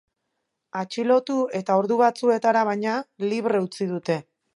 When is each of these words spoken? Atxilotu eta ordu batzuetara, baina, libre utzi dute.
Atxilotu 0.79 1.35
eta 1.59 1.75
ordu 1.81 1.97
batzuetara, 1.99 2.63
baina, 2.71 2.95
libre 3.35 3.63
utzi 3.67 3.89
dute. 3.93 4.17